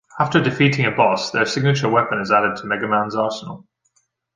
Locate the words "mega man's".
2.65-3.15